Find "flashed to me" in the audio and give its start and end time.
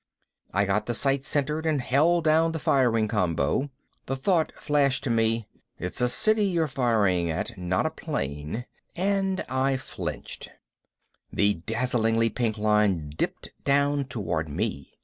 4.55-5.45